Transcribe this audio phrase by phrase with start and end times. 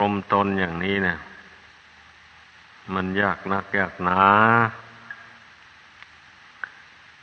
[0.00, 1.16] กลมตนอย่างนี้เนะ
[2.94, 4.22] มันยากนักยากหนา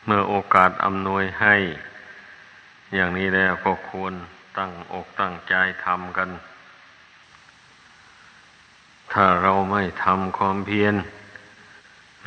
[0.05, 1.55] เมื่อโอกาสอำนวยให้
[2.96, 4.13] อย่างนี้แล้วก็ควร
[4.57, 5.53] ตั้งอกตั้งใจ
[5.85, 6.29] ทำกัน
[9.12, 10.96] ถ้าเราไม่ทำความเพียร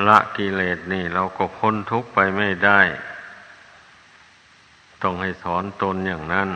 [0.06, 2.80] ละกิเลสนี่ เราก็พ้นทุกข์ไปไม่ได้
[5.02, 6.50] ต้องให้สอนตนอย่างนั้น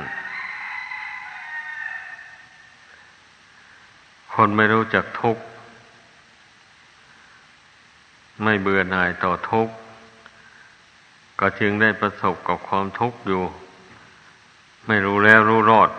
[4.35, 5.43] คนไม่รู้จักทุกข์
[8.43, 9.75] ไม่เบื่อหน่ายต่อทุกข์
[11.41, 13.43] ก็จึงได้ประสบกับความทุกข์อยู่
[14.87, 15.91] ไม่รู้แล้วรู้รอด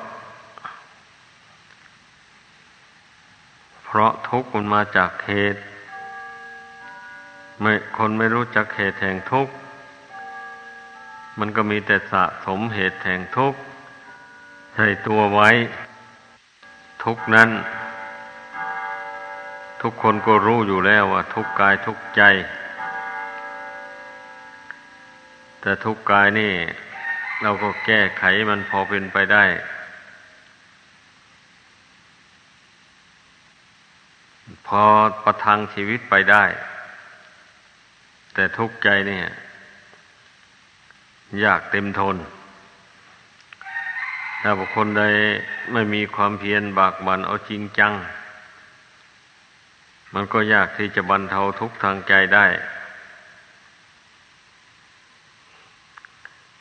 [3.83, 5.61] เพราะทุกข์มันมาจากเหตุ
[7.61, 9.53] ไม่คนไม่รู้จักเหตุแห่งทุกข์
[11.39, 13.59] มันก็มีแต่สะสมเหตุแห่งทุกข์
[14.75, 15.49] ใส่ตัวไว้
[17.03, 17.49] ทุกนั้น
[19.85, 22.21] ทุกคนก็รู้อยู่แล้วว่า ทุกกายทุกใจ
[25.61, 26.53] แต่ทุกกายนี่
[27.41, 29.45] เราก็แก้ไขมันพอเป็นไปได้
[34.67, 34.83] พอ
[35.23, 36.43] ประทังชีวิตไปได้
[38.33, 39.21] แต่ทุกใจนี่
[41.43, 42.17] ยากเต็มทน
[44.41, 45.03] ถ้าบุคคลใด
[45.73, 47.93] ไม่มีความเพียรบากบันเอาจริงจัง
[50.13, 52.47] มันก็ยากที่จะบรรเทาทุกข์ทางใจได้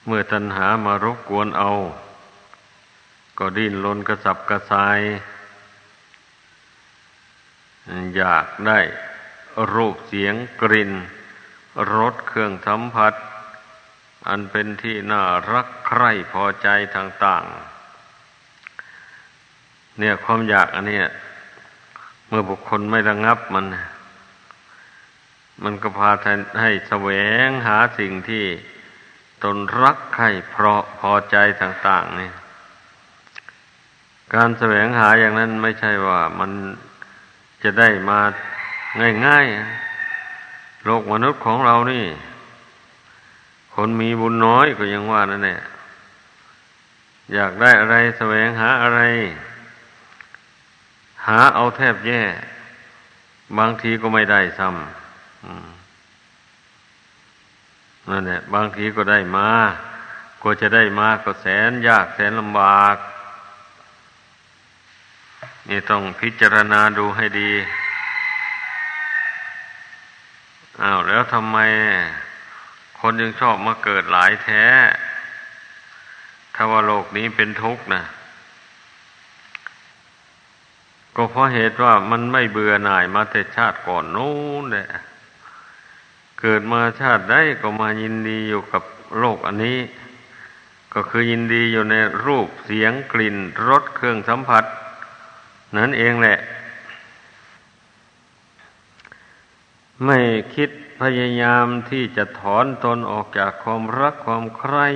[0.06, 1.70] เมื่อตัณหามารบกวนเอา
[3.38, 5.00] ก็ดิ้นรนกระสับกระส่าย
[8.16, 8.80] อยากได้
[9.72, 10.92] รูปเสียงกลิ่น
[11.94, 13.14] รสเครื่องสัมผัส
[14.28, 17.44] อันเป็นที่น่ารักใคร่พอใจต่าง
[18.30, 21.00] ๆ เนี่ยความอยากอันนี้
[22.34, 23.66] มื่อบุคคลไม่ระงับมัน
[25.62, 26.10] มันก็พา
[26.60, 27.08] ให้แสว
[27.46, 28.44] งหาสิ่งที่
[29.42, 32.30] ตนรักใครเพราะพอใจต่างๆนี่
[34.34, 36.50] การแสวงหาอย่างนั้นไม่ใช่ว่ามัน
[37.62, 38.20] จะได้มา
[39.26, 42.04] ง่ายๆ โลกมนุษย์ของเรานี่
[43.74, 45.60] คนมีบุญน้อยก็ยังว่านั่นแหละ
[47.34, 49.00] อยากได้อะไรแสวงหาอะไร
[51.26, 52.22] หาเอาแทบแย่
[53.58, 54.80] บางทีก็ไม่ได้ซ้ำ
[58.08, 59.62] นั่นแหละบางทีก็ได้มา
[60.42, 62.96] กว่าจะได้มาก็แสนยากแสนลำบาก
[65.68, 67.52] นี่ต้องพิจารณาดูให้ดี
[70.82, 71.58] อ้าวแล้วทำไม
[73.00, 74.64] คนยังชอบมาเกิดหลายแท้
[76.54, 78.02] ถ้าว่าโลกนี้เป็นทุกข์นะ
[81.16, 84.88] ก็เพราะเหตุว่ามันไม่เบื่อหน่ายมาแต่ชาติก่อนนู้นแหละ
[86.40, 88.82] เกิดมาชาติได้ก็มายินดีอยู่กับ
[89.18, 89.78] โลกอันนี้
[90.94, 93.36] ก็คือยินดีอยู่ในรูปเสียงกลิ่น
[93.68, 94.64] รสเครื่องสัมผัส
[95.76, 96.38] นั่นเองแหละ
[100.04, 100.18] ไม่
[100.54, 104.88] คิดพยายามที่จะถอนตนออกจากความรักความใคร่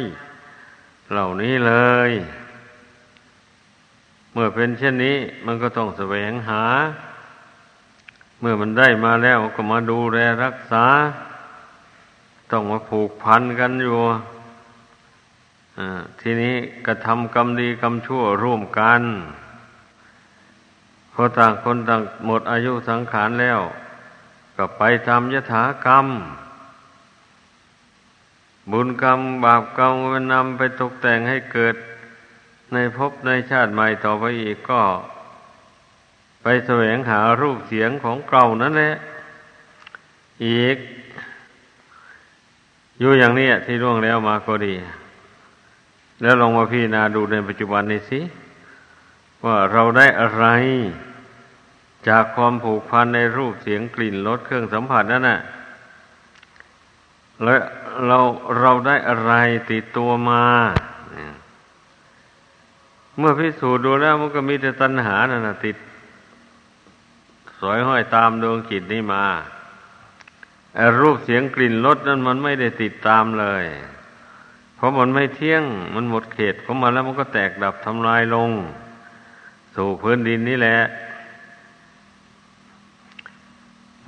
[1.10, 1.74] เหล่านี้เล
[2.08, 2.10] ย
[4.38, 6.62] เมื่อเป็นเช่นนี้มันก็ต้องแสวงหา
[8.40, 10.86] เมื่อมันได้มาแล้วก็มาดูแลรักษา
[12.50, 13.98] ต้องมาผูกพันกันอยู่
[16.20, 16.54] ทีนี้
[16.86, 19.02] กระทำกรรมดีกรรมชั่วร่วมกัน
[21.12, 23.60] พอต่างคนต่างหมดอายุสังขารแล้ว
[24.56, 26.06] ก็ไปทำยถากรรม
[28.70, 31.76] บุญกรรม บาปกรรมมันนำไปตกแต่งให้เกิด
[32.72, 34.82] ในภพในชาติใหม่ต่อไปอีกก็
[36.42, 38.94] ไปแสวงหารูปเสียงของเก่านั่นแหละ
[40.46, 40.76] อีก
[42.98, 44.74] อยู่อย่างนี้ที่ร่วงแล้วมาก็ดี
[46.20, 48.20] แล้วลองมาพี่นาดูในปัจจุบันนี้สิ
[49.44, 50.46] ว่าเราได้อะไร
[52.08, 55.40] จากความผูกพันในรูปเสียงกลิ่นรสเครื่องสัมผัสนั่นน่ะ
[57.42, 57.60] แล้ว
[58.06, 58.18] เรา
[58.60, 59.32] เราได้อะไร
[59.70, 60.44] ติดตัวมา
[61.14, 65.76] เเมื่อพิสูจน์ดูแล้วมันก็มีแต่ตัณหานั่นนะติด
[67.60, 69.24] สอยห้อยตามดวงจิตนี้มา
[71.00, 73.64] รูปเสียงกลิ่นรสนั้นมันไม่ได้ติดตามเลย
[74.76, 75.64] เพราะมันไม่เที่ยง
[75.94, 78.50] มันหมดเขตของมันแล้วมันก็แตกดับทำลายลง
[79.74, 80.78] สู่พื้นดินนี่แหละ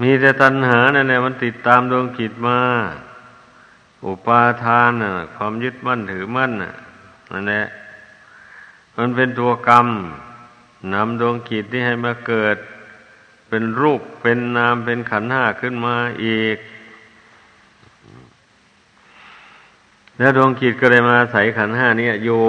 [0.03, 2.59] มีแต่ตัณหานั่นแหละมันติดตามดวงจิตมา
[4.07, 6.73] อุปาทานน่ะ ความยึดมั่นถือมั่นน่ะ
[7.33, 7.65] นั่นแหละ
[9.01, 9.87] มันเป็นตัวกรรม
[10.93, 12.57] นำดวงกิจที่ให้มาเกิด
[13.49, 16.59] เป็นรูปเป็นนามเป็นขันห้าขึ้นมาอีก
[20.19, 22.43] แล้วดวงกิจก็เลยมาใส่ขันห้านี้อยู่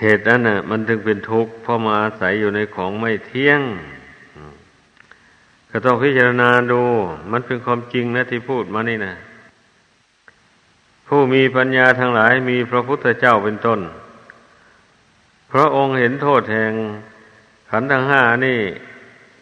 [0.00, 3.60] เหตุนั้นน่ะ มันถึงเป็นทุกข์เพราะมาอาศัยอยู่ในของไม่เที่ยง
[5.70, 6.82] ก็ต้องพิจารณาดู
[7.32, 9.14] มันเป็นความจริงนะที่พูดมานี่นะ
[11.08, 13.80] ผู้มีปัญญาทั้งหลายมีพระพุทธเจ้าเป็นต้น
[15.52, 16.72] พระองค์เห็นโทษแห่ง
[17.70, 18.60] ขันธ์ทั้งห้านี่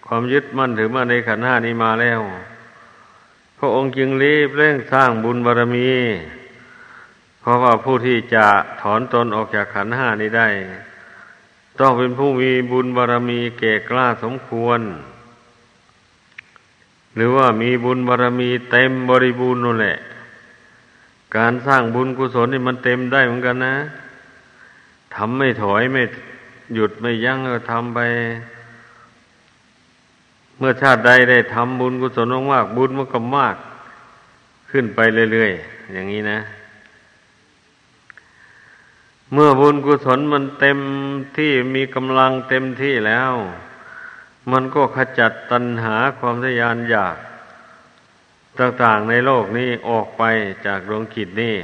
[0.06, 2.20] ความยึดมั่นถือมั่นในขันธ์ห้านี้มาแล้ว
[3.58, 5.90] พระองค์จึงรีบเร่งสร้างบุญบารมี
[7.40, 8.46] เพราะว่าผู้ที่จะ
[8.80, 10.48] ถอนตนออกจากขันธ์ห้านี้ได้
[11.80, 14.80] ต้องเป็นผู้มีบุญบารมีเก่กล้าสมควร
[17.14, 19.98] หรือว่ามีบุญบารมีเต็มบริบูรณ์นั่นแหละ
[21.36, 23.76] การสร้างบุญกุศลนี่มันเต็มได้เหมือนกันนะ
[25.14, 26.02] ทำไม่ถอยไม่
[26.74, 28.00] หยุดไม่ยั้งก็ทำไป
[30.58, 33.56] เมื่อชาติใดได้ทำบุญกุศลมากบุญมันก็มาก
[34.70, 35.00] ขึ้นไป
[35.32, 36.38] เรื่อยๆอย่างนี้นะ
[39.32, 40.78] เมื่อบุญกุศลมันเต็ม
[41.36, 43.32] ที่มีกำลังเต็มที่แล้ว
[44.50, 47.16] มันก็ขจัดตัณหาความทยานอยาก
[48.61, 50.23] ต่างๆในโลกนี้ออกไป
[50.67, 51.56] จากดวงกิจนี้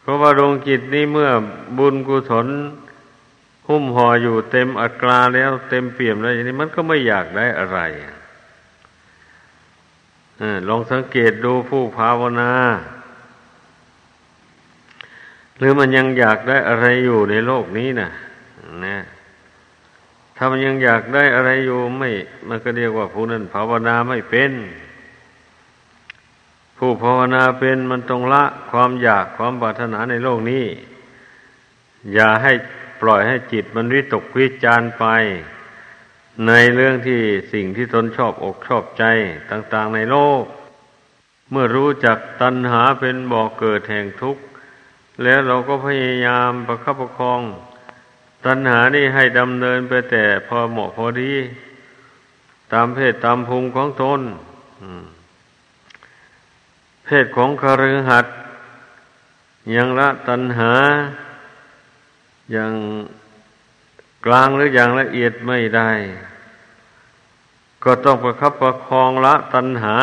[0.00, 1.30] เพราะว่าดวงกิจนี้เมื่อ
[1.78, 2.46] บุญกุศล
[3.68, 7.78] หุ้มห่ออยู่เต็มอัตราแล้วเต็มเปี่ยมแล้วอย่างนี้มันก็ไม่อยากได้อะไร
[10.40, 12.52] อลองสังเกตดูผู้ภาวนา
[15.58, 18.10] หรือมันยังอยากได้อะไรอยู่ในโลกนี้นะ
[18.86, 18.98] นะ
[20.36, 22.10] ถ้ามันยังอยากได้อะไรอยู่ไม่
[22.48, 24.52] มันก็เรียกว่าผู้นั้นภาวนาไม่เป็น
[26.78, 30.64] ผู้ภาวนาเป็นมันต้องละความอยากความปรารถนาในโลกนี้
[32.14, 32.52] อย่าให้
[33.00, 35.04] ปล่อยให้จิตมันวิตกวิจารไป
[36.46, 37.20] ในเรื่องที่
[37.52, 39.04] สิ่งที่ตนชอบอกชอบใจ
[39.50, 40.42] ต่างๆในโลก
[41.50, 44.42] เมื่อรู้จักตัณหาเป็นบ่อกเกิดแห่งทุกข์
[45.22, 47.40] แล้วเราก็พยายามประคับประคอง
[48.46, 51.34] ตัณหานี่ให้ดำเนินไปแต่พอเหมาะพอดี
[52.72, 54.20] ตามเพศตามภูมิของตน
[54.82, 55.04] อืม
[57.08, 58.34] เพศของคฤหัสถ์
[59.74, 60.72] ยังละตัณหา
[62.52, 62.72] อย่าง
[64.26, 65.90] กลางหรืออย่างละเอียดไม่ได้
[67.84, 69.96] ก็ต้องประคับประคองละตัณหา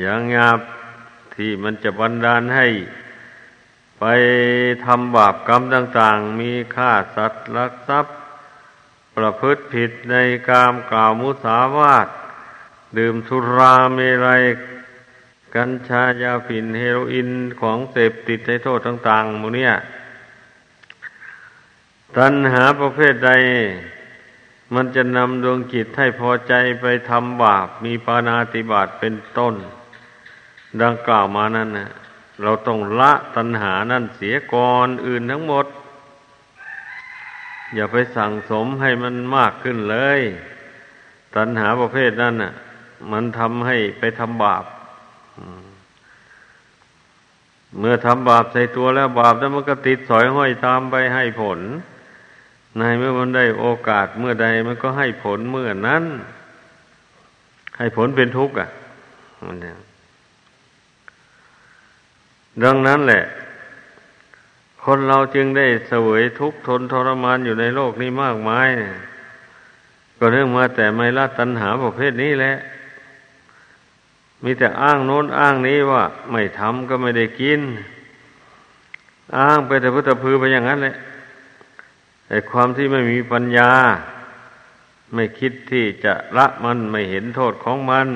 [0.00, 0.60] อย่างงาบ
[1.34, 2.66] ที่มันจะบันดาลให้
[3.98, 4.04] ไป
[4.84, 8.14] ทำบาปกรรมต่าง ๆ มีฆ่าสัตว์ลักทรัพย์
[9.16, 10.14] ประพฤติผิดใน
[10.48, 12.08] กามกล่าวมุสาวาท
[12.98, 14.42] ดื่มสุราเมรัย
[15.54, 17.30] กัญชายาฝิ่นเฮโรอีน
[17.60, 19.72] ของเสพติดในโทษต่างๆมูเนี่ย
[22.16, 23.30] ตัณหาประเภทใด
[24.74, 29.54] มันจะนำดวงจิตให้พอใจไปทำบาป มีปานาติบาตเป็นต้น
[30.82, 31.90] ดังกล่าวมานั่นนะ
[32.42, 35.66] เราต้องละตัณหานั่นเสียก่อนอื่นทั้งหมด
[37.74, 40.20] อย่าไปสั่งสมให้มันมากขึ้นเลย
[41.36, 42.52] ตัณหาประเภทนั้นน่ะ
[43.10, 44.64] มันทำให้ไปทำบาป
[47.78, 51.60] เมื่อทำบาปใส่ตัวแล้วบาปแล้วมันก็ติดสอยห้อยตามไปให้ผล
[52.78, 56.04] ในเมื่อมันได้โอกาสเมื่อใดมันก็ให้ผลเมื่อนั้น
[57.78, 58.68] ให้ผลเป็นทุกข์อะ
[62.64, 63.22] ดังนั้นแหละ
[64.84, 68.68] คนเราจึงได้เสวยทุกข์ทนทรมานอยู่ในโลกนี้มากมาย
[70.18, 72.54] ก็เรื่องมาแต่ไม่ละตัณหาประเภทนี้แหละ
[74.44, 77.60] มีแต่อ้างโน้นอ้างนี้ว่า ไม่ทำก็ไม่ได้กิน
[79.36, 80.96] อ้างไปแต่พุทธพือไปอย่างนั้นแหละ
[82.28, 83.70] ไอ้ความที่ไม่มีปัญญา
[85.14, 88.08] ไม่คิดที่จะละมันไม่เห็นโทษของมัน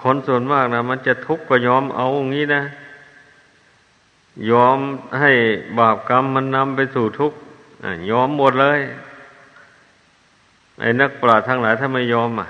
[0.00, 2.62] คนส่วนมากนะมันจะทุกข์ก็ยอมเอาอย่างนี้นะ
[4.50, 4.78] ยอม
[5.20, 5.32] ให้
[5.78, 7.38] บาปกรรมมันนำไปสู่ทุกข์
[8.10, 8.80] ยอมหมดเลย
[10.80, 12.48] ไอ้นักปราชญ์ทั้งหลายถ้าไม่ยอมอะ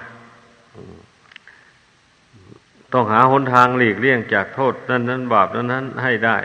[2.96, 6.38] ต้องหาหนทางหลีกเลี่ยงจากโทษนั้นนั้นบาปนั้นนั้นให้ได้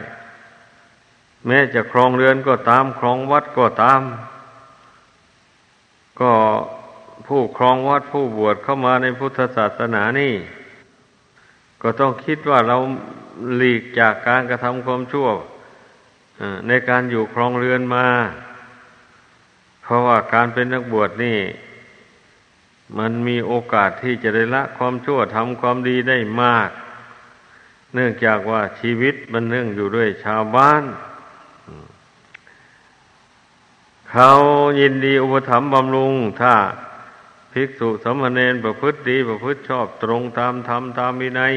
[1.45, 4.01] แม้จะครองเรือนก็ตามครองวัดก็ตาม
[6.21, 6.31] ก็
[7.27, 10.33] ผู้ครองวัดผู้บวชเข้ามาในพุทธศาสนานี่
[11.81, 12.77] ก็ต้องคิดว่าเรา
[13.55, 15.27] หลีกจากการกระทำความชั่ว
[16.67, 18.07] ในการอยู่ครองเรือนมา
[19.83, 21.37] เพราะว่าการเป็นนักบวชนี่
[22.97, 26.69] มันมีโอกาสที่จะได้ละความชั่วทำความดีได้มาก
[27.93, 30.83] เนื่องจากว่าชีวิตมันเนื่องอยู่ด้วยชาวบ้าน
[34.11, 34.31] เขา
[34.79, 36.55] ยินดีอุปถัมภ์บำรุง ถ้า
[37.53, 41.53] ภิกษุสมณเณรประพฤติดี ประพฤติชอบตรงตามธรรมตามวินัย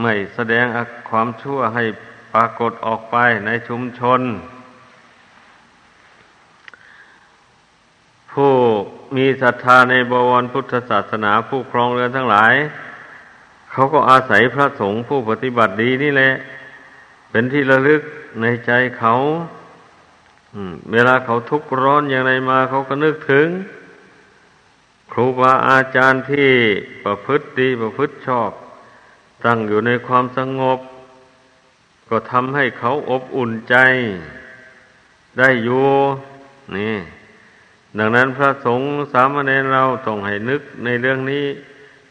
[0.00, 0.64] ไม่แสดง
[1.10, 1.84] ความชั่วให้
[2.32, 3.16] ปรากฏออกไป
[3.46, 4.20] ในชุมชน
[8.36, 8.54] ผู้
[9.16, 12.54] มีศรัทธาในบวรพุทธศาสนาผู้ครองเรือนทั้งหลาย
[13.70, 16.32] เขาก็อาศัยพระสงฆ์ผู้ปฏิบัติดีนี่แหละ
[17.30, 18.02] เป็นที่ระลึก
[18.42, 19.14] ในใจเขา
[20.92, 23.48] เวลาเขาทุกข์ร้อนอย่างไรมาเขาก็นึกถึง
[25.12, 26.50] ครูบาอาจารย์ที่
[27.04, 28.50] ประพฤติดีประพฤติชอบ
[29.44, 30.78] ตั้งอยู่ในความสงบ
[32.08, 33.76] ก็ทำให้เขาอบอุ่นใจ
[35.38, 35.86] ได้อยู่
[36.76, 36.96] นี่
[37.98, 41.46] ดังนั้นพระสงฆ์สามเณรเราต้องให้นึกในเรื่องนี้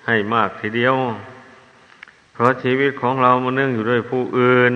[0.06, 0.96] ให้มากทีเดียว
[2.34, 4.74] เพราะชีวิตของเรามันเนื่องอยู่ด้วยผู้อื่น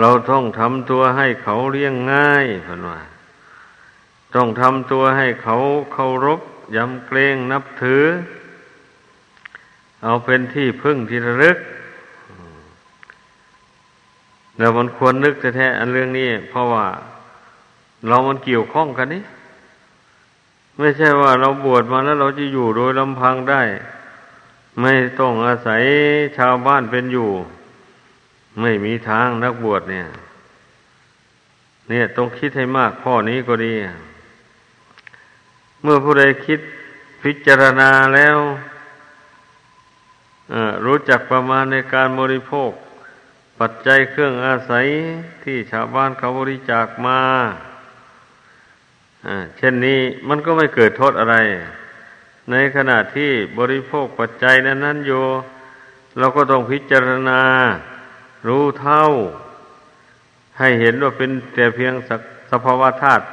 [0.00, 3.00] เราต้องทำตัวให้เขาเลี้ยงง่ายพันว่า
[4.34, 5.56] ต้องทำตัวให้เขา
[5.92, 6.40] เคารพ
[6.76, 8.04] ยำเกรงนับถือ
[10.02, 11.58] เอาเป็นที่พึ่งที่ระลึก
[14.58, 16.86] แล้วมันควรนึกแท้ๆอันเรื่องนี้ เพราะว่า
[18.08, 19.22] เรามันเกี่ยวข้องกันนี่
[20.80, 23.62] ไม่ใช่ว่าเราบวชมาแล้วเราจะอยู่โดยลำพังได้
[24.80, 25.82] ไม่ต้องอาศัย
[26.38, 27.30] ชาวบ้านเป็นอยู่
[28.60, 30.06] ไม่มีทางนักบวชเนี่ย
[31.88, 33.74] เนี่ยต้องคิดให้มากข้อนี้ก็ดี
[35.82, 36.60] เมื่อผู้ใดคิด
[37.22, 38.38] พิจารณาแล้ว
[40.84, 42.70] รู้จักประมาณในการบริโภค
[43.58, 44.86] ปัจจัยเครื่องอาศัย
[45.44, 47.20] ที่ชาวบ้านเขาบริจาคมา
[49.56, 51.36] เช่นนี้มันก็ไม่เกิดโทษอะไร
[52.50, 55.24] ในขณะที่บริโภคปัจจัยนั้นนั้นอยู่
[56.18, 57.40] เราก็ต้องพิจารณา
[58.46, 59.04] รู้เท่า
[60.58, 61.94] ให้เห็นว่าเป็นแต่เพียง
[62.50, 63.24] สภาวะธาตุ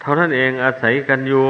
[0.00, 1.46] เท่านั้นเองอาศัยกันอยู่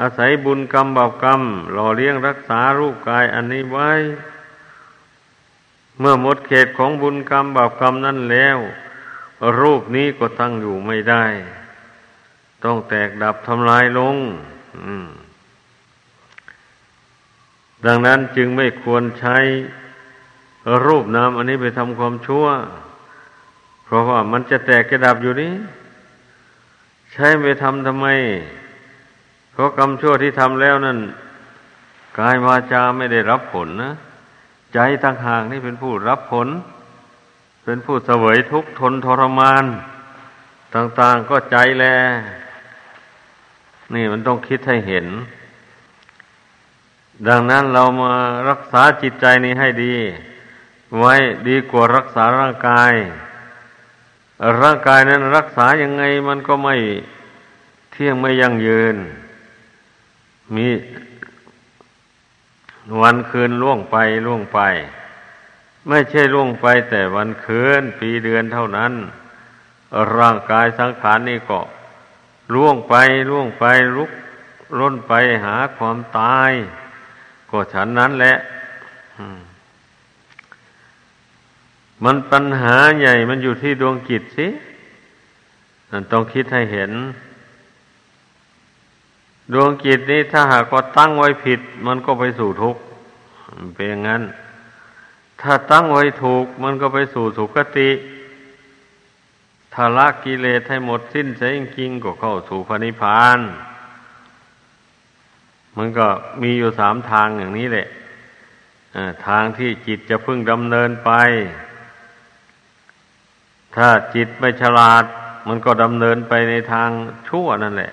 [0.00, 1.40] อาศัยบุญกรรมบาปกรรม
[1.72, 3.90] หล่อเลี้ยงรักษารูปกายอันนี้ไว้
[5.98, 8.58] เมื่อหมดเขตของบุญกรรมบาปกรรมนั่นแล้ว
[9.60, 11.24] รูปนี้ก็ตั้งอยู่ไม่ได้
[12.64, 14.16] ต้องแตกดับทำลายลง
[17.86, 19.36] ดังนั้นจึงไม่ควรใช้
[20.86, 22.46] รูปนามอันนี้ไปทำความชั่ว
[23.84, 25.52] เพราะว่ามันจะแตกกระดับอยู่นี้
[27.12, 28.06] ใช้ไปทำทำไม
[29.52, 30.98] เพราะกรรมชั่วที่ทำแล้วนั่น
[32.18, 33.92] กายวาจาไม่ได้รับผลนะ
[34.74, 36.48] ใจตั้งห่างนี่เป็นผู้รับผล
[37.64, 39.64] เป็นผู้เสวยทุกข์ทนทรมาน
[40.74, 41.86] ต่าง ๆก็ใจแล
[43.94, 45.06] นี่มันต้องคิดให้เห็น
[47.28, 48.12] ดังนั้นเรามา
[48.48, 49.94] รักษาจิตใจนี้ให้ดี
[50.98, 51.14] ไว้
[51.48, 52.92] ดีกว่ารักษาร่างกาย
[54.62, 56.76] ร่างกายนั้นรักษายังไงมันก็ไม่
[57.92, 58.96] เที่ยงไม่ยั่งยืน
[60.54, 60.68] มี
[63.00, 63.96] วันคืนล่วงไป
[64.26, 64.60] ล่วงไป
[65.88, 68.92] ไม่ใช่ล่วงไปแต่วันคืนปีเดือนเท่านั้น
[70.18, 71.58] ร่างกายสังขารนี่ก็
[72.54, 72.94] ล่วงไป
[73.30, 73.64] ล่วงไป
[73.96, 74.10] ลุก
[74.78, 75.12] ล้นไป
[75.44, 76.52] หาความตาย
[77.50, 78.34] ก็ฉันนั้นแหละ
[82.04, 84.46] มันปัญหาใหญ่มันอยู่ที่ดวงจิตสิ
[86.12, 86.90] ต้องคิดให้เห็น
[89.52, 92.80] ดวงจิตนี้ถ้าหากว่าตั้งไว้ผิด มันก็ไปสู่ทุกข์
[93.74, 94.22] เป็นอย่างนั้น
[95.40, 97.90] ถ้าตั้งไว้ถูก มันก็ไปสู่สุคติ
[99.72, 103.38] ถ้าละกิเลสให้หมดสิ้นเสียจริงก็เข้าสู่พระนิพพาน
[105.76, 106.06] มันก็
[106.42, 107.86] มีอยู่สามทางอย่างนี้แหละ
[109.26, 111.10] ทางที่จิตจะพึ่งดำเนินไป
[113.76, 115.04] ถ้าจิตไม่ฉลาด
[115.48, 116.90] มันก็ดำเนินไปในทาง
[117.28, 117.92] ชั่วนั่นแหละ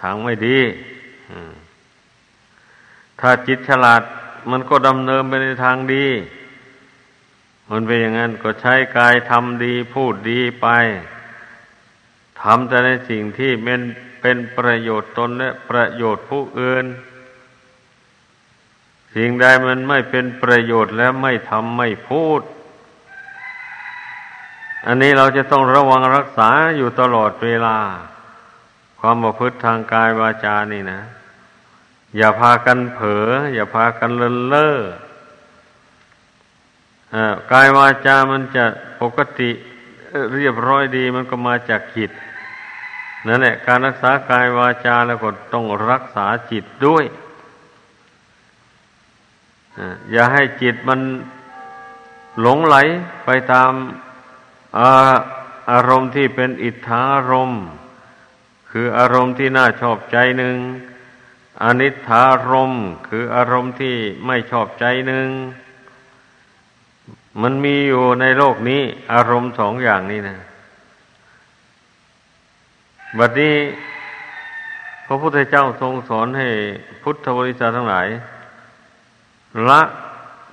[0.00, 0.58] ทางไม่ดี
[3.20, 4.02] ถ้าจิตฉลาด
[4.50, 6.06] มันก็ดำเนินไปในทางดี
[7.74, 10.66] มันเป็นอย่างนั้นก็ใช้กายทำดีพูดดีไป
[12.42, 13.80] ทำแต่ในสิ่งที่เป็น
[14.20, 16.86] เป็นประโยชน์ตนและประโยชน์ผู้อื่น
[19.14, 22.42] สิ่งใดมันไม่เป็นประโยชน์แล้วไม่ทำไม่พูด
[24.86, 27.78] อันนี้เราจะต้องระวังรักษาอยู่ตลอดเวลา
[29.00, 31.00] ความประพฤติทางกายวาจานี่นะ
[32.16, 34.76] อย่าพากันเผลออย่าพากันเลินเล่อ
[37.52, 38.64] กายวาจามันจะ
[39.00, 39.50] ปกติ
[40.34, 42.10] เรียบร้อยดีมันก็มาจากจิต
[43.26, 47.04] นั่นแหละการรักษากายวาจาแล้วก็ต้องรักษาจิตด้วย
[50.12, 51.00] อย่าให้จิตมัน
[52.40, 52.76] หลงไหล
[53.24, 53.72] ไปตาม
[54.78, 54.88] อา
[55.70, 57.64] อารมณ์ที่เป็นอิทธารมณ์
[58.70, 60.56] คืออารมณ์ที่น่าชอบใจหนึ่ง
[61.64, 65.28] อนิธารมณ์คืออารมณ์ที่ไม่ชอบใจหนึ่ง
[67.40, 70.38] มันมีอยู่ในโลกนี้ อารมณ์สองอย่างนี้นะ
[73.18, 73.56] บัดนี้
[75.06, 76.48] พระพุทธเจ้าทรงสอนให้
[77.02, 78.08] พุทธบริษัททั้งหลาย
[79.68, 79.82] ละ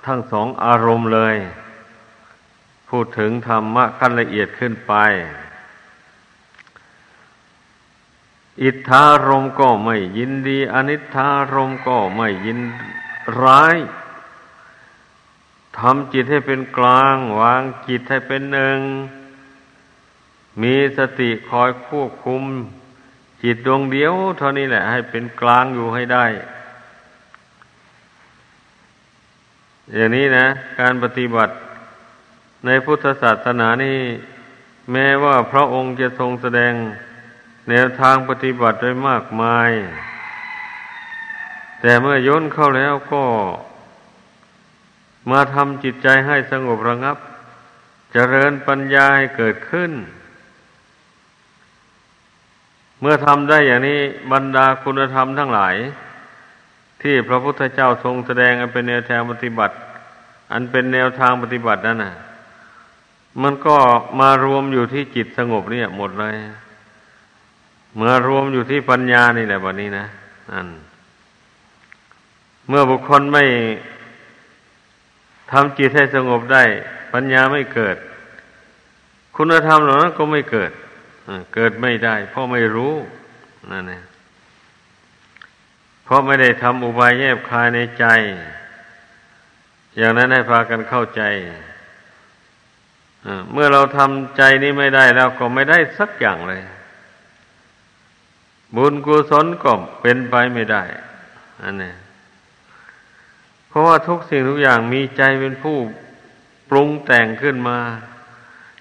[0.05, 1.35] ทั้งสองอารมณ์เลย
[2.89, 4.93] พูดถึงธรรมะขั้นละเอียดขึ้นไป
[8.63, 12.59] อิทธารมก็ไม่ยินดี อนิธารมก็ไม่ยิน
[13.41, 13.75] ร้าย
[15.77, 18.79] ทำจิตให้เป็นกลาง วางจิตให้เป็นหนึ่ง
[20.61, 22.43] มีสติคอยควบคุม
[23.43, 26.25] จิตดวงเดียว เท่านี้แหละ ให้เป็นกลางอยู่ให้ได้
[29.93, 30.45] อย่างนี้นะ
[30.79, 31.53] การปฏิบัติ
[32.65, 33.99] ในพุทธศาสนานี่
[34.91, 36.73] แม้ว่าพระองค์จะทรงแสดง
[37.69, 39.71] แนวทางปฏิบัติไว้มากมาย
[41.81, 43.23] แต่เมื่อย่นเข้าแล้วก็
[45.31, 47.21] มาทำจิตใจให้สงบระงับจ
[48.13, 49.91] เจริญปัญญาให้เกิดขึ้น
[52.99, 53.99] เมื่อทำได้อย่างนี้
[54.31, 55.75] บรรดาคุณธรรมทั้งหลาย
[57.01, 59.75] ที่พระพุทธเจ้าทรงแสดงอันเป็นแนวทางปฏิบัติ
[60.51, 62.13] อันเป็นแนวทางปฏิบัตินั่นน่ะ
[63.41, 63.75] มันก็
[64.19, 66.35] มารวมอยู่ที่จิตสงบเนี่ยหมดเลย
[67.95, 70.05] เมื่อรวมอยู่ที่ปัญญานี่แหละวันนี้นะ
[70.53, 70.67] อัน
[72.67, 73.43] เมื่อบุคคลไม่
[75.51, 76.63] ทำจิตให้สงบได้
[77.13, 77.97] ปัญญาไม่เกิด
[79.35, 80.71] คุณธรรมเหล่านั้นก็ไม่เกิด
[81.55, 82.93] เกิดไม่ได้ เพราะไม่รู้
[83.71, 84.03] นั่นเอง
[86.05, 88.05] เพราะไม่ได้ทำอุบายแยบคายในใจ
[89.97, 91.21] อย่างนั้นให้พากันเข้าใจ
[93.51, 96.61] เมื่อเราทำใจนี้ไม่ได้แล้วก็ไม่ได้สักอย่างเลย
[98.75, 100.83] บุญกุศลก็เป็นไปไม่ได้
[101.63, 101.93] อันนี้
[103.69, 105.77] เพราะว่าทุกสิ่งทุกอย่างมีใจเป็นผู้
[106.69, 107.79] ปรุงแต่งขึ้นมา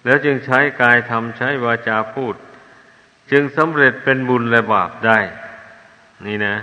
[0.04, 2.34] แล้วจึงใช้กายทำใช้วาจาพูด
[3.30, 5.18] จึงสำเร็จเป็นบุญและบาปได้
[6.26, 6.56] นี่นะ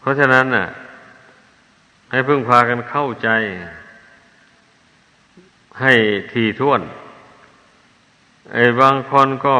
[0.00, 0.66] เพราะฉะนั้นน่ะ
[2.10, 3.28] ให้พึ่งพากันเข้าใจ
[5.80, 5.92] ให้
[6.32, 6.82] ทีท่วน
[8.52, 9.56] ไอ้บางคนก็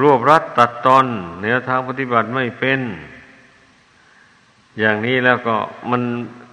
[0.00, 1.06] รวบรัดตัดตอน
[1.40, 2.80] เนื้อทางปฏิบัติไม่เป็น
[4.78, 5.56] อย่างนี้แล้วก็
[5.90, 6.02] มัน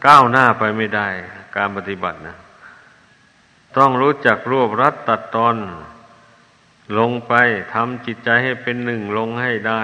[0.05, 1.07] ก้าวหน้าไปไม่ได้
[1.55, 2.37] การปฏิบัตินะ
[3.77, 5.55] ต้องรู้จักรวบรัดตัดตอน
[6.97, 7.33] ลงไป
[7.73, 9.83] ทำจิตใจให้เป็นหนึ่งลงให้ได้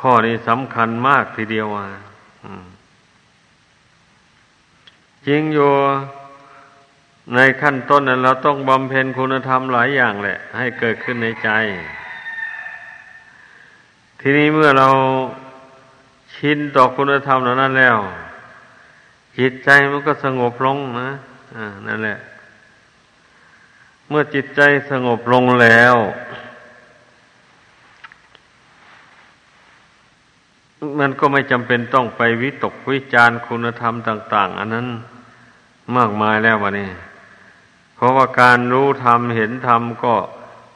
[0.00, 1.86] ข้อนี้สำคัญมากทีเดียวอะ
[5.26, 5.70] จริงอยู่
[7.34, 11.50] ในขั้นต้นนั้นเราต้องบำเพ็ญคุณธรรมหลายอย่างแหละ ให้เกิดขึ้นในใจ
[14.20, 14.88] ทีนี้เมื่อเรา
[16.34, 17.98] ชินต่อคุณธรรมเหล่านั้นแล้ว
[19.38, 21.10] จิตใจมันก็สงบลงนะ
[21.56, 22.18] อ่านั่นแหละ
[24.08, 24.60] เมื่อจิตใจ
[24.90, 25.96] สงบลงแล้ว
[31.00, 34.86] มันก็ไม่จำเป็นต้องไปวิตกวิจารคุณธรรมต่าง ๆ อันนั้น
[35.96, 36.90] มากมายแล้ววะนี่
[37.94, 40.14] เพราะว่าการรู้ธรรมเห็นธรรมก็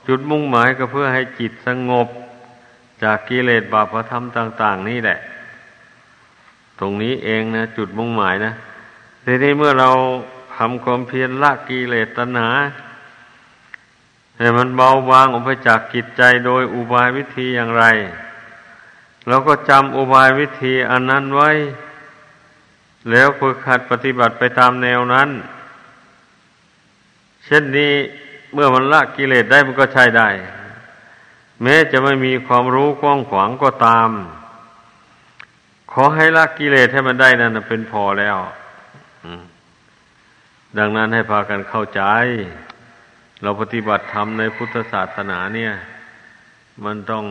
[0.07, 2.09] จุดมุ่งหมายก็เพื่อให้จิตสงบ
[3.03, 5.19] จากกิเลสบาปธรรมต่าง ๆ นี่แหละ
[6.81, 8.53] ตรงนี้เองนะจุดมุ่งหมายนะ
[9.25, 9.91] ทีนี้เมื่อเรา
[10.57, 12.51] ทำความเพียรละกิเลสตัณหา
[14.39, 17.85] ให้มันเบาบางออกไปจากกิจใจโดยอุบายวิธีอย่างไร
[19.29, 21.51] เราก็จำอุบายวิธีอันนั้นไว้
[23.11, 25.29] แล้วฝึกหัดปฏิบัติไปตามแนวนั้น
[27.45, 27.93] เช่นนี้
[28.53, 30.29] เมื่อมันละกิเลสได้มันก็ใช้ได้
[31.63, 34.11] แม้จะไม่มีความรู้กว้างขวางก็ตาม
[35.93, 38.37] ขอให้ละกิเลสให้มันได้นั่นเป็นพอแล้ว
[40.79, 42.03] ดังนั้นให้พากันเข้าใจ
[43.43, 45.73] เราปฏิบัติธรรมในพุทธศาสนาเนี่ย
[46.85, 47.25] มันต้อง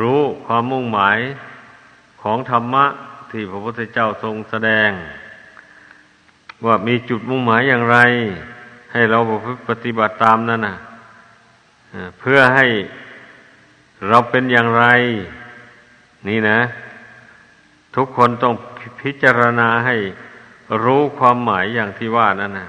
[0.00, 1.18] รู้ความมุ่งหมาย
[2.22, 2.86] ของธรรมะ
[3.30, 4.90] ที่พระพุทธเจ้าทรงแสดง
[6.66, 7.98] ว่ามีจุดมุ่งหมายอย่างไร
[8.92, 9.18] ให้เรา
[9.68, 10.76] ปฏิบัติตามนั่นนะ
[12.20, 12.66] เพื่อให้
[14.08, 14.86] เราเป็นอย่างไร
[16.28, 16.60] นี่นะ
[17.96, 18.54] ทุกคนต้อง
[19.00, 19.96] พิจารณาให้
[20.84, 22.68] รู้ความหมายอย่างที่ว่านั่นนะ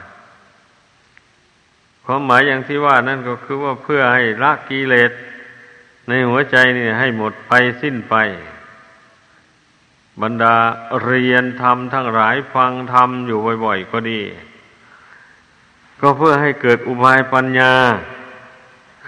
[2.05, 5.11] ความหมายอย่างที่ว่านั่นก็คือว่าเพื่อให้ละกิเลส
[6.07, 8.15] ในหัวใจนี่ให้หมดไปสิ้นไป
[10.21, 10.55] บรรดา
[11.03, 14.21] เรียนธรรมทั้งหลายฟังธรรมอยู่บ่อยๆก็ดี
[16.01, 17.73] ก็เพื่อให้เกิดอุบายปัญญา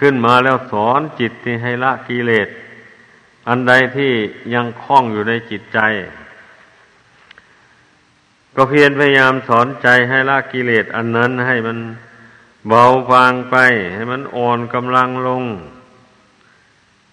[0.00, 2.48] ขึ้นมาแล้วสอนจิตที่ให้ละกิเลส
[3.50, 4.12] อันใดที่
[4.54, 5.78] ยังคล้องอยู่ในจิตใจ
[8.56, 11.78] ก็เพียรพยายามสอนใจให้ละกิเลสอันนั้นให้มัน
[12.68, 13.56] เบาบางไป
[13.94, 15.44] ให้มันอ่อนกำลังลง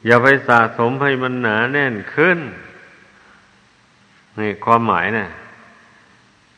[0.06, 2.40] อย่าไปสะสมให้มันหนาแน่นขึ้น
[4.40, 5.28] นี่ความหมายนะ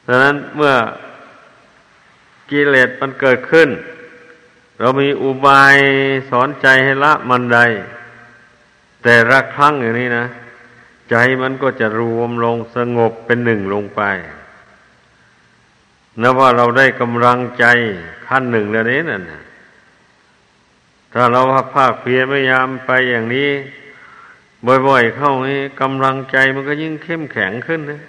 [0.07, 0.75] ดังนั้นเมื่อ
[2.49, 3.69] กิเลสมันเกิดขึ้น
[4.79, 5.75] เรามีอุบาย
[6.29, 7.59] สอนใจให้ละมันใด
[9.03, 10.25] แต่ละครั้งอย่างนี้นะ
[11.09, 14.01] ใจมันก็จะรวมลงสงบเป็นหนึ่งลงไป
[16.21, 17.65] นับว่าเราได้กำลังใจ
[18.27, 19.23] ขั้นหนึ่งแล้วนี้นั่น
[21.13, 21.41] ถ้าเรา
[21.73, 23.49] ภาคเพียรพยายามไปอย่างนี้
[24.87, 28.01] บ่อยๆเข้านี้กำลังใจมันก็ยิ่งเข้มแข็งขึ้นนะ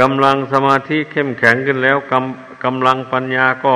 [0.00, 3.74] กำลังสมาธิเข้มแข็งขึ้นแล้วกำกำลังปัญญาก็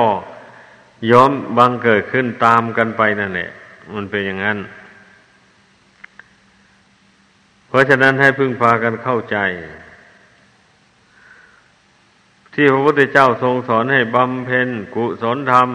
[1.11, 3.49] ย้อมบังเกิดขึ้นตามกันไปนั่นแหละ
[3.95, 4.57] มันเป็นอย่างนั้น
[7.67, 9.37] เพราะฉะนั้นให้พึ่งพากันเข้าใจ
[12.53, 15.69] ที่พระพุทธเจ้าทรงสอนให้บำเพ็ญกุศลธรรม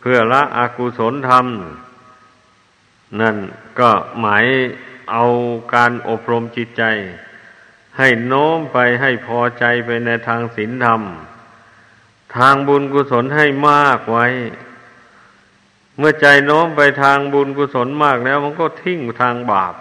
[0.00, 1.46] เพื่อละอกุศลธรรม
[3.20, 3.36] นั่น
[3.80, 4.46] ก็หมาย
[5.12, 5.24] เอา
[5.74, 6.82] การอบรมจิตใจ
[7.98, 11.00] ให้โน้มไปให้พอใจไปในทางศีลธรรม
[12.36, 14.26] ทางบุญกุศลให้มากไว้
[15.98, 19.74] เมื่อใจโน้มไปทางบุญกุศลมากแล้ว มันก็ทิ้งทางบาป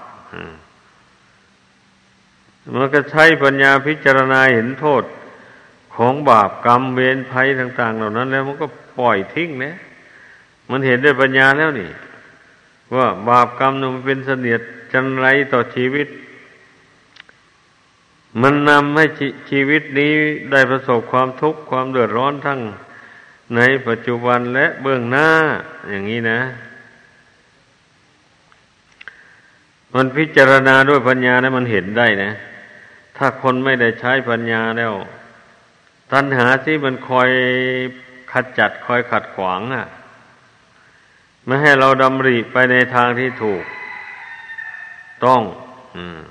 [2.75, 5.03] มันก็ใช้ปัญญาพิจารณาเห็นโทษ
[5.95, 9.75] ของบาปกรรมเวรภัยต่าง ๆ เหล่านั้น แล้วมันก็ปล่อยทิ้งนะ
[10.69, 11.91] มันเห็นด้วยปัญญาแล้วนี่
[12.95, 14.61] ว่าบาปกรรมมันเป็นเสนียด
[14.93, 16.07] จันไรต่อชีวิต
[18.41, 20.11] มันนำให้ชชีวิตนี้
[20.51, 22.59] ได้ประสบความทุกข์ความเดือดร้อนทั้ง
[23.55, 25.29] ในปัจจุบันและเบื้องหน้า
[25.89, 26.39] อย่างนี้นะ
[29.93, 32.31] มันพิจารณาด้วยปัญญานะมันเห็นได้นะ
[33.17, 34.93] ถ้าคนไม่ได้ใช้ปัญญาแล้ว
[36.11, 37.29] ตัณหาที่มันคอย
[38.31, 39.85] ขัดจัดคอยขัดขวางอะ
[41.45, 43.63] ไม่ให้เราดำริไปในทางที่ถูก
[45.25, 45.41] ต้อง
[45.97, 46.21] อืม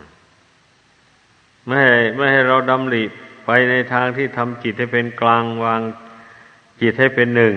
[1.66, 3.04] ไม่ให้ไม่ให้เราดำริ
[3.46, 5.80] ไปในทางที่ทำจิตให้เป็นกลางวาง
[6.80, 7.54] จิตให้เป็นหนึ่ง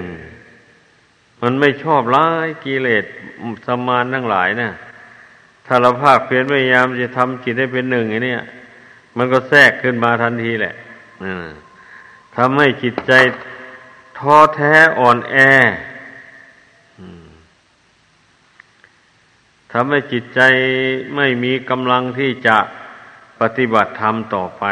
[1.42, 3.06] มันไม่ชอบร้ายกิเลส
[3.68, 4.72] สมานทั้งหลายนะ
[5.66, 8.36] ถ้าเราภาคเพียรพยายามจะทำจิตให้เป็นหนึ่งอย่างนี้
[9.18, 10.76] มันก็แทรกขึ้นมาทันทีแหละ
[12.38, 13.14] ทำให้จิตใจ
[14.18, 15.36] ท้อแท้อ่อนแอ
[19.74, 20.42] ทำให้จิตใจ
[21.16, 22.58] ไม่มีกำลังที่จะ
[23.42, 24.66] ปฏิบัติธรรมต่อไป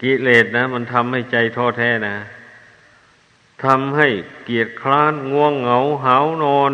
[0.00, 2.16] กิเลสนะ มันทำให้ใจท้อแท้นะ
[3.64, 4.08] ทำให้
[4.44, 6.72] เกียดคร้านง่วงเหงาหานอน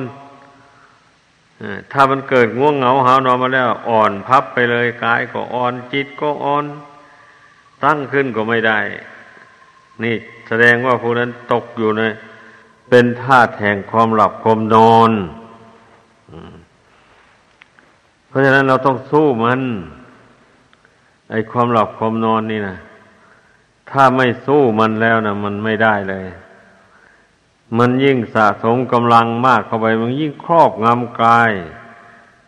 [1.93, 6.65] ถ้ามันเกิดง่วงเหงาหานอนมาแล้ว อ่อนพับไปเลยกายก็อ่อน จิตก็อ่อน
[7.85, 8.81] ตั้งขึ้นก็ไม่ได้
[10.03, 10.17] นี่
[10.49, 12.03] แสดงว่าผู้นั้นตกอยู่ใน
[12.89, 15.11] เป็นธาตุแห่งความหลับความนอน
[18.29, 19.61] เพราะฉะนั้นเราต้องสู้มัน
[21.31, 22.77] ไอ้ความหลับความนอนนี่นะ
[23.91, 26.27] ถ้าไม่สู้มันแล้วนะมันไม่ได้เลย
[27.79, 31.53] มันยิ่งสะสมกำลังมากเข้าไป มันยิ่งครอบงำกาย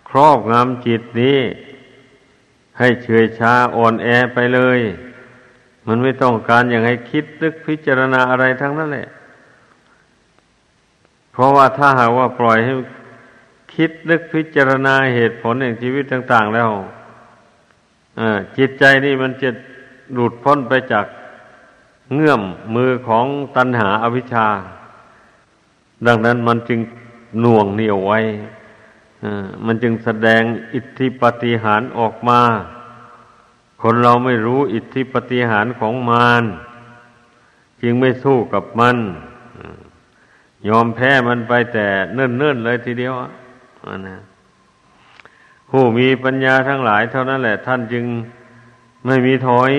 [0.08, 1.40] ครอบงำจิตนี้
[2.78, 4.80] ให้เฉยชาอ่อนแอไปเลย
[5.86, 9.08] มันไม่ต้องการอย่างให้คิดนึกพิจารณาอะไรทั้งนั้นแหละ
[11.32, 12.74] เพราะว่าถ้าหากว่าปล่อยให้
[13.74, 16.70] คิดนึกพิจารณาเหตุผลแห่งชีวิตต่าง ๆ แล้ว
[18.56, 19.50] จิตใจนี่มันจะ
[20.14, 21.06] หลุดพ้นไปจาก
[22.14, 22.42] เงื่อม
[22.74, 24.48] มือของตัณหาอวิชชา
[26.06, 26.80] ดังนั้นมันจึง
[27.40, 28.18] หน่วงเหนี่ยวไว้
[29.64, 30.42] มันจึงแสดง
[30.74, 32.40] อิทธิปฏิหารออกมา
[33.82, 36.44] คนเราไม่รู้อิทธิปฏิหารของมาร
[37.82, 38.96] จึงไม่สู้กับมัน
[40.68, 43.30] ยอมแพ้มันไปแต่เนิ่นๆเลยทีเดียวอะ
[44.08, 44.18] นะ
[45.70, 48.04] ผู้มีปัญญาทั้งหลายเท่านั้นแหละ ท่านจึง
[49.06, 49.72] ไม่มีถอย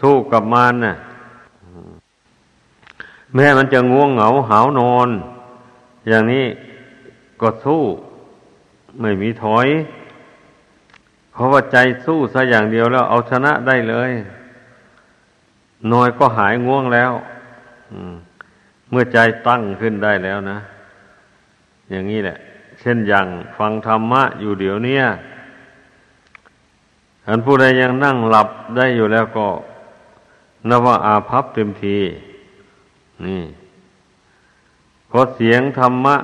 [0.00, 0.94] สู้กับมารน่ะ
[3.34, 5.08] แม้มันจะง่วงเหงาหาวนอน
[6.08, 6.46] อย่างนี้
[7.40, 7.82] ก็สู้
[9.00, 9.68] ไม่มีถอย
[11.32, 14.10] เพราะว่าใจสู้ซะอย่างเดียวแล้วเอาชนะได้เลย
[15.92, 17.12] น้อยก็หายง่วงแล้ว
[18.90, 20.58] เมื่อใจตั้งขึ้นได้แล้วนะ
[21.90, 22.38] อย่างนี้แหละ
[22.80, 23.26] เช่นอย่าง
[23.58, 25.00] ฟังธรรมะอยู่เดี๋ยวนี้
[27.24, 29.48] ท่านผู้ใดยังนั่งหลับได้อยู่แล้วก็
[30.68, 31.98] นับว่าอาภัพเต็มที
[33.24, 33.42] นี่
[35.08, 36.16] เพราะเสียงธรรมะ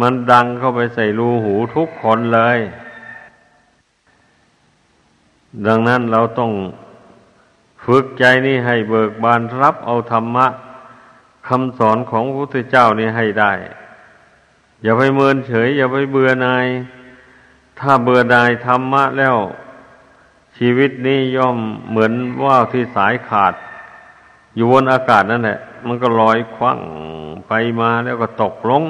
[0.00, 2.58] มันดังเข้าไปใส่รูหูทุกคนเลย
[5.66, 6.52] ดังนั้นเราต้อง
[7.84, 10.46] ฝึกใจนี่ให้เบิกบานรับเอาธรรมะ
[11.48, 13.52] คำสอนของพระพุทธเจ้านี่ให้ได้
[14.84, 16.66] อย่าไปเมินเฉย อย่าไปเบื่อนาย
[17.78, 19.36] ถ้าเบื่อนายธรรมะแล้ว
[20.56, 21.58] ชีวิตนี้ย่อม
[21.90, 22.12] เหมือน
[22.44, 23.54] ว่าวที่สายขาด
[24.56, 26.78] อยู่บนอากาศนั่นแหละ มันก็ลอยคว้าง
[27.48, 28.82] ไปมาแล้วก็ตกลง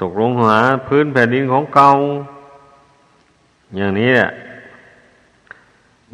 [0.00, 1.90] ตกลงหาพื้นแผ่นดินของเก่า
[3.76, 4.30] อย่างนี้แหละ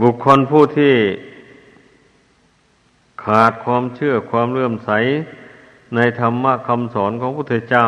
[0.01, 0.95] บุคคลผู้ที่
[3.25, 4.91] ขาดความเชื่อความเลื่อมใส
[5.95, 7.87] ในธรรมะคำสอนของพระพุทธเจ้า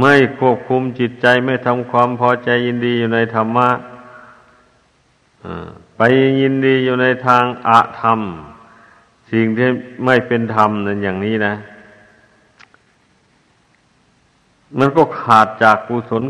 [0.00, 3.68] ไม่ควบคุมจิตใจไม่ทำความพอใจยินดีอยู่ในธรรมะ
[5.96, 6.00] ไป
[6.40, 8.20] ยินดีอยู่ในทางอะธรรม
[9.30, 9.68] สิ่งที่
[10.04, 11.54] ไม่เป็นธรรมนั่นอย่างนี้นะ
[14.78, 16.22] มันก็ขาดจากกุศล